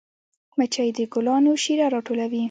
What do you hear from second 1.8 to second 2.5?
راټولوي